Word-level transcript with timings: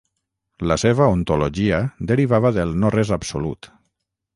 La 0.71 0.77
seva 0.83 1.09
ontologia 1.17 1.83
derivava 2.15 2.55
del 2.59 2.77
no 2.85 2.95
res 3.01 3.17
absolut. 3.23 3.75